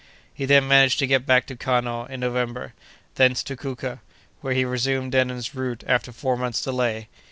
[0.33, 2.73] He then managed to get back to Kano in November,
[3.13, 3.99] thence to Kouka,
[4.39, 7.07] where he resumed Denham's route after four months' delay.